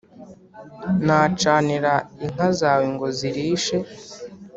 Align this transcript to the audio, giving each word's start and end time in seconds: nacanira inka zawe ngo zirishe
nacanira 1.05 1.93
inka 2.23 2.47
zawe 2.59 2.85
ngo 2.93 3.07
zirishe 3.17 3.77